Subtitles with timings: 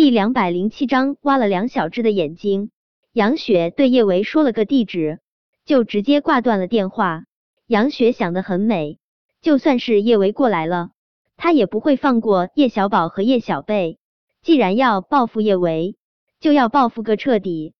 [0.00, 2.70] 第两百零七章挖了梁小芝的眼睛。
[3.12, 5.20] 杨雪对叶维说了个地址，
[5.66, 7.24] 就直接挂断了电话。
[7.66, 8.98] 杨雪想得很美，
[9.42, 10.88] 就算是叶维过来了，
[11.36, 13.98] 她也不会放过叶小宝和叶小贝。
[14.40, 15.96] 既然要报复叶维，
[16.40, 17.74] 就要报复个彻底。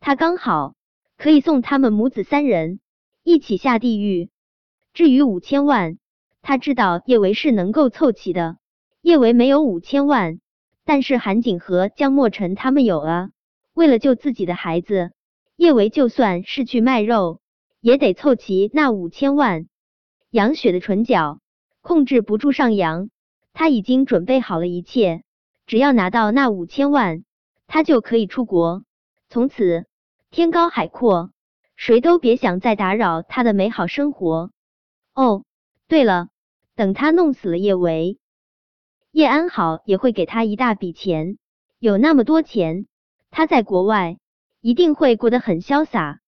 [0.00, 0.74] 他刚好
[1.16, 2.78] 可以送他们母子三人
[3.24, 4.28] 一起下地狱。
[4.92, 5.96] 至于五千万，
[6.42, 8.58] 他知道叶维是能够凑齐的。
[9.00, 10.40] 叶维没有五千万，
[10.84, 13.30] 但是韩景和江莫尘他们有啊。
[13.74, 15.12] 为了救自己的孩子，
[15.56, 17.40] 叶维就算是去卖肉，
[17.80, 19.66] 也得凑齐那五千万。
[20.30, 21.40] 杨雪的唇角
[21.80, 23.10] 控制不住上扬，
[23.52, 25.22] 他已经准备好了一切，
[25.66, 27.24] 只要拿到那五千万，
[27.66, 28.84] 他就可以出国，
[29.28, 29.86] 从此
[30.30, 31.30] 天高海阔，
[31.76, 34.50] 谁都别想再打扰他的美好生活。
[35.14, 35.44] 哦，
[35.88, 36.28] 对了，
[36.76, 38.18] 等他弄死了叶维，
[39.12, 41.36] 叶安好也会给他一大笔钱，
[41.78, 42.86] 有那么多钱。
[43.30, 44.16] 他在国外
[44.62, 46.20] 一定会过得很潇洒。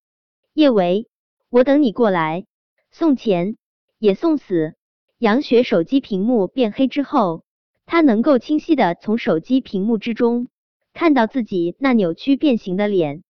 [0.53, 1.09] 叶维，
[1.49, 2.45] 我等你过来，
[2.91, 3.57] 送钱
[3.99, 4.75] 也送死。
[5.17, 7.43] 杨雪手机屏幕变黑之后，
[7.87, 10.49] 他能够清晰的从手机屏幕之中
[10.93, 13.23] 看到自己那扭曲变形的脸。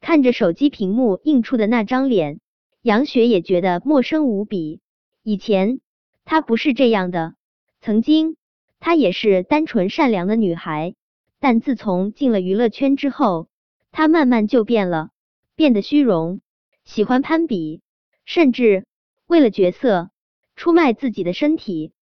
[0.00, 2.40] 看着手机屏幕映出的那张脸，
[2.82, 4.80] 杨雪也觉得陌生无比。
[5.22, 5.78] 以前
[6.24, 7.34] 她不是这样的，
[7.80, 8.36] 曾经
[8.80, 10.94] 她也是单纯善良的女孩。
[11.40, 13.48] 但自从进了娱乐圈之后，
[13.92, 15.10] 她慢慢就变了，
[15.54, 16.40] 变得虚荣，
[16.84, 17.82] 喜欢攀比，
[18.24, 18.86] 甚至
[19.26, 20.10] 为了角色
[20.56, 21.92] 出卖自己的身体。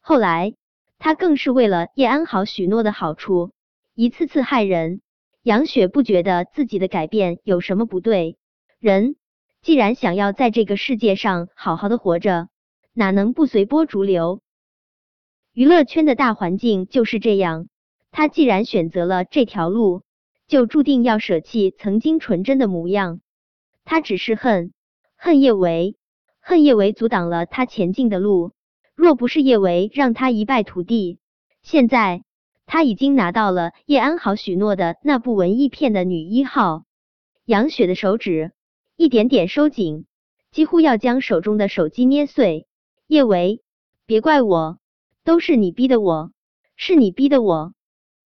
[0.00, 0.54] 后来，
[0.98, 3.52] 他更是为了叶安好许诺的好处，
[3.94, 5.00] 一次次害人。
[5.42, 8.36] 杨雪不觉得自己的改变有什么不对。
[8.78, 9.16] 人
[9.60, 12.48] 既然想要在这个世界上好好的活着，
[12.92, 14.40] 哪能不随波逐流？
[15.54, 17.68] 娱乐圈的大环境就是这样。
[18.10, 20.02] 他既然选择了这条路，
[20.48, 23.20] 就注定要舍弃曾经纯真的模样。
[23.84, 24.72] 他只是恨，
[25.14, 25.96] 恨叶维，
[26.40, 28.52] 恨叶维阻挡了他前进的路。
[28.94, 31.18] 若不是叶维让他一败涂地，
[31.62, 32.24] 现在
[32.64, 36.84] 他已经拿到了叶安好许诺的那部文艺片的女一号。
[37.44, 38.52] 杨雪的手指
[38.96, 40.06] 一点点收紧，
[40.50, 42.66] 几乎要将手中的手机捏碎。
[43.06, 43.62] 叶维，
[44.06, 44.78] 别怪我，
[45.24, 46.32] 都是你逼的我，
[46.76, 47.74] 是你逼的我。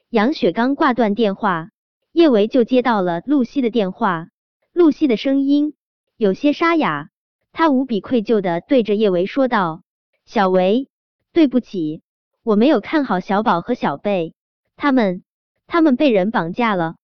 [0.08, 1.68] 杨雪刚挂断电话，
[2.12, 4.28] 叶维就接到了露西的电话。
[4.72, 5.74] 露西的声音
[6.16, 7.10] 有些沙哑，
[7.52, 9.82] 她无比愧疚的对着叶维说道
[10.24, 10.88] ：“小维，
[11.32, 12.02] 对不起，
[12.42, 14.34] 我没有看好小宝和小贝，
[14.76, 15.22] 他们
[15.66, 16.96] 他们被人绑架了。”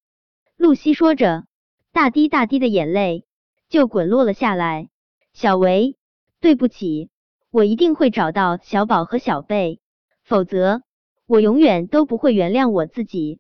[0.57, 1.45] 露西说着，
[1.93, 3.27] 大滴大滴的眼泪
[3.69, 4.89] 就滚落了下来。
[5.35, 5.97] 小维，
[6.41, 7.11] 对不起，
[7.51, 9.81] 我一定会找到小宝和小贝，
[10.33, 10.81] 否则。
[11.27, 13.39] 我永远都不会原谅我自己。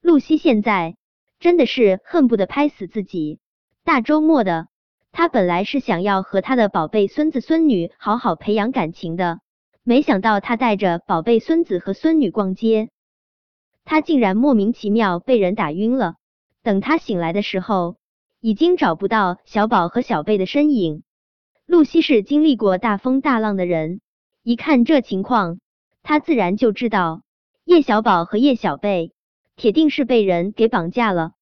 [0.00, 0.94] 露西现在
[1.40, 3.40] 真的是恨不得拍死自己。
[3.82, 4.68] 大周末的，
[5.10, 9.40] 她本来是想要和她的宝贝孙子孙女好好培养感情的，
[9.82, 12.90] 没想到她带着宝贝孙子和孙女逛街，
[13.84, 16.14] 她竟然莫名其妙被人打晕了。
[16.62, 17.96] 等她醒来的时候，
[18.40, 21.02] 已经找不到小宝和小贝的身影。
[21.66, 24.00] 露西是经历过大风大浪的人，
[24.44, 25.58] 一看这情况。
[26.02, 27.22] 他自然就知道
[27.64, 29.12] 叶小宝和叶小贝
[29.56, 31.32] 铁定是被人给绑架了。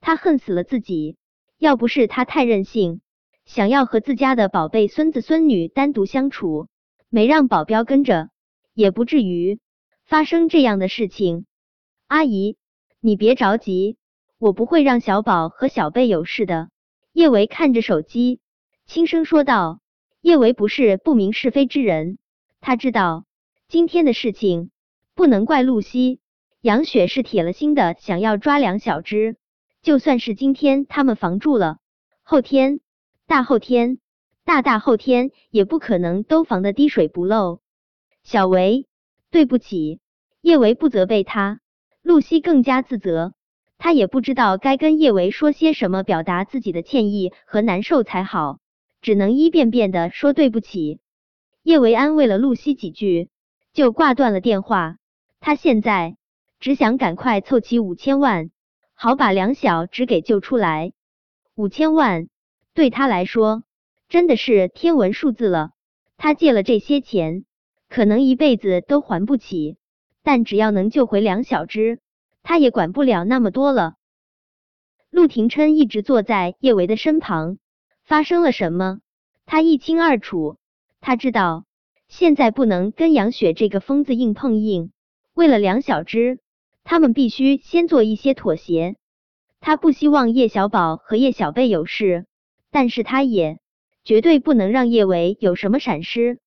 [0.00, 1.16] 他恨死了自己，
[1.58, 3.00] 要不是他太任性，
[3.44, 6.68] 想要和自家的宝贝孙子孙女单独相处，
[7.08, 8.30] 没让保镖跟着，
[8.74, 9.60] 也不至于
[10.04, 11.46] 发生这样的事情。
[12.08, 12.56] 阿姨，
[13.00, 13.96] 你别着急，
[14.38, 16.68] 我不会让小宝和小贝有事的。
[17.12, 18.40] 叶维看着手机，
[18.86, 19.80] 轻声说道
[20.20, 22.18] ：“叶维不是不明是非之人，
[22.60, 23.24] 他知道。”
[23.72, 24.70] 今天的事情
[25.14, 26.20] 不能怪露西，
[26.60, 29.36] 杨雪是铁了心的想要抓梁小只。
[29.80, 31.78] 就算是今天他们防住了，
[32.22, 32.80] 后天、
[33.26, 33.96] 大后天、
[34.44, 37.62] 大大后天也不可能都防得滴水不漏。
[38.22, 38.86] 小维，
[39.30, 40.00] 对不起，
[40.42, 41.60] 叶维不责备他，
[42.02, 43.32] 露西更加自责，
[43.78, 48.58] 他也不知道该跟叶维说些什么，表达自己的歉意和难受才好，
[49.00, 51.00] 只能一遍遍的说对不起。
[51.62, 53.30] 叶维安慰了露西几句。
[53.72, 54.96] 就挂断了电话。
[55.40, 56.16] 他现在
[56.60, 58.50] 只想赶快凑齐五千万，
[58.94, 60.92] 好把梁小芝给救出来。
[61.54, 62.28] 五千万
[62.74, 63.64] 对他来说
[64.08, 65.70] 真的是天文数字了。
[66.16, 67.44] 他借了这些钱，
[67.88, 69.76] 可能一辈子都还不起。
[70.22, 71.98] 但只要能救回梁小芝，
[72.44, 73.94] 他也管不了那么多了。
[75.10, 77.58] 陆廷琛一直坐在叶维的身旁，
[78.04, 79.00] 发生了什么，
[79.46, 80.58] 他一清二楚。
[81.00, 81.64] 他知道。
[82.12, 84.92] 现在不能跟杨雪这个疯子硬碰硬。
[85.32, 86.40] 为了梁小芝，
[86.84, 88.96] 他们必须先做一些妥协。
[89.60, 92.26] 他不希望叶小宝和叶小贝有事，
[92.70, 93.60] 但是他也
[94.04, 96.38] 绝对不能让叶维有什么闪失。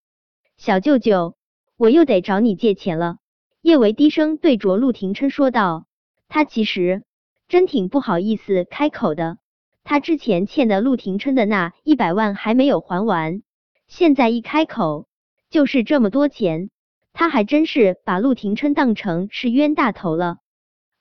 [0.56, 1.36] 小舅舅，
[1.78, 3.18] 我又得找你借钱了。
[3.64, 5.88] 叶维低声对着陆廷琛说道
[6.30, 7.02] ：“他其实
[7.48, 9.40] 真挺不好意思开口的。
[9.84, 13.42] 他之前欠的陆廷琛的那一百万还没有还完，
[13.88, 15.08] 现在一开口
[15.56, 16.70] 就是这么多钱，
[17.14, 20.40] 他还真是把陆廷琛当成是冤大头了。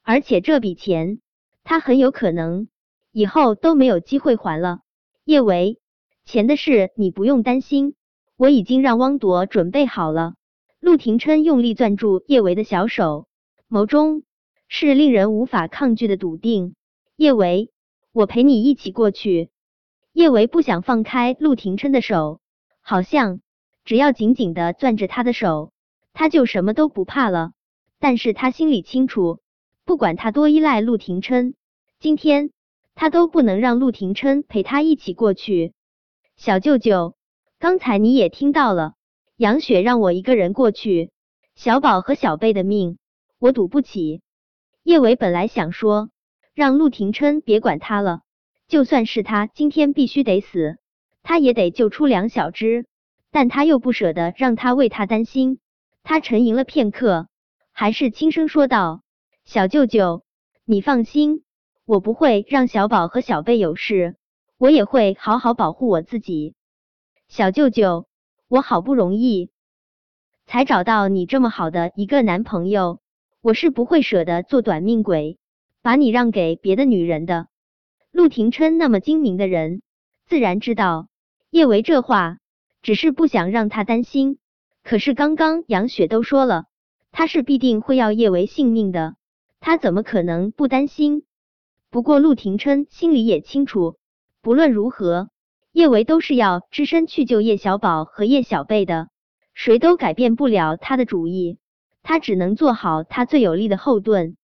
[0.01, 1.19] 而且这笔钱……”
[1.65, 2.69] 他很有可能
[3.11, 4.79] 以后都没有机会还了。
[5.25, 5.81] 叶维，
[6.23, 7.95] 钱的事你不用担心，
[8.37, 10.35] 我已经让汪铎准备好了。
[10.79, 13.27] 陆廷琛用力攥住叶维的小手，
[13.69, 14.23] 眸中
[14.69, 16.75] 是令人无法抗拒的笃定。
[17.17, 17.71] 叶维，
[18.13, 19.49] 我陪你一起过去。
[20.13, 22.39] 叶维不想放开陆廷琛的手，
[22.79, 23.41] 好像
[23.85, 25.71] 只要紧紧的攥着他的手，
[26.11, 27.53] 他就什么都不怕了。
[27.99, 29.39] 但是他心里清楚。
[29.85, 31.53] 不管他多依赖陆廷琛，
[31.99, 32.49] 今天
[32.95, 35.73] 他都不能让陆廷琛陪他一起过去。
[36.35, 37.15] 小舅舅，
[37.59, 38.95] 刚才你也听到了，
[39.37, 41.11] 杨雪让我一个人过去，
[41.53, 42.97] 小宝和小贝的命
[43.37, 44.21] 我赌不起。
[44.81, 46.09] 叶伟本来想说
[46.55, 48.21] 让陆廷琛别管他了，
[48.67, 50.79] 就算是他今天必须得死，
[51.21, 52.87] 他也得救出梁小芝，
[53.35, 55.59] 但他又不舍得让他为他担心。
[56.03, 57.27] 他沉吟了片刻，
[57.73, 59.01] 还是轻声说道。
[59.43, 60.23] 小舅舅，
[60.63, 61.43] 你放心，
[61.83, 64.15] 我不会让小宝和小贝有事，
[64.57, 66.53] 我也会好好保护我自己。
[67.27, 68.07] 小舅舅，
[68.47, 69.49] 我好不容易
[70.45, 73.01] 才找到你这么好的一个男朋友，
[73.41, 75.37] 我是不会舍得做短命鬼，
[75.81, 77.47] 把你让给别的女人的。
[78.11, 79.81] 陆廷琛那么精明的人，
[80.25, 81.09] 自然知道
[81.49, 82.37] 叶维这话
[82.85, 84.37] 只是不想让他担心，
[84.83, 86.65] 可是刚刚杨雪都说了，
[87.11, 89.15] 他是必定会要叶维性命的。
[89.59, 91.23] 他怎么可能不担心？
[91.89, 93.97] 不过陆廷琛心里也清楚，
[94.43, 95.29] 不论如何，
[95.71, 99.07] 叶维都是要只身去救叶小宝和叶小贝的，
[99.55, 101.57] 谁都改变不了他的主意。
[102.03, 104.37] 他只能做好他最有力的后盾。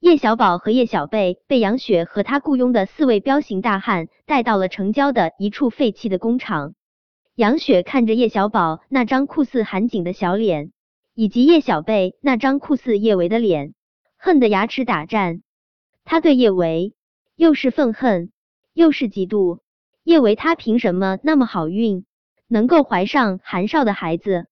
[0.00, 6.74] 叶小宝和叶小贝被杨雪和他雇佣的四位彪形大汉带到了城郊的一处废弃的工厂。
[7.36, 10.72] 杨雪看着叶小宝那张酷似韩景的小脸，
[11.14, 13.74] 以及叶小贝那张酷似叶维的脸。
[14.16, 15.42] 恨得牙齿打颤，
[16.02, 16.94] 他对叶维
[17.34, 18.32] 又是愤恨
[18.72, 19.58] 又是嫉妒。
[20.02, 22.06] 叶维他凭什么那么好运，
[22.48, 24.46] 能够怀上韩少的孩子？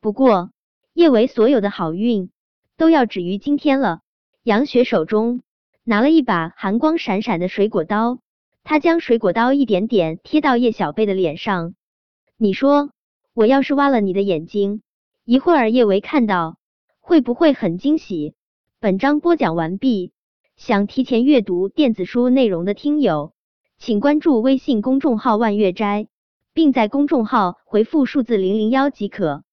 [0.00, 0.50] 不过
[0.94, 2.30] 叶维所有的好运
[2.78, 4.00] 都要止于今天了。
[4.42, 5.42] 杨雪手中
[5.82, 8.20] 拿了一把寒光闪闪的水果刀，
[8.62, 11.74] 他将水果刀一点点贴到叶小贝的脸上。
[12.36, 12.90] 你说，
[13.32, 14.82] 我要是挖了你的眼睛，
[15.24, 16.56] 一会儿叶维看到
[16.98, 18.34] 会不会很惊喜？
[18.80, 20.10] 本章播讲完毕，
[20.56, 23.34] 想提前阅读电子书内容的听友，
[23.78, 26.08] 请关注微信公众号“万月斋”，
[26.52, 29.44] 并在公众号回复数字零零幺即可。